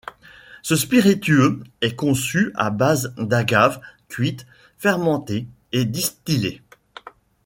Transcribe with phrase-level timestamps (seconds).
[0.63, 4.47] Ce spiritueux est conçu à base d’agave cuite,
[4.79, 6.63] fermentée et distillée.